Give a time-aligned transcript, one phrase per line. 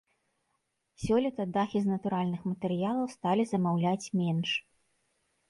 [1.03, 4.49] Сёлета дахі з натуральных матэрыялаў сталі замаўляць менш.